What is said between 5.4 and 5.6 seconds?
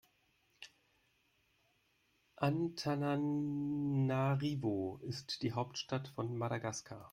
die